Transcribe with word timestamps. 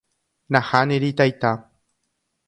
Nahániri 0.53 1.11
taita 1.17 1.51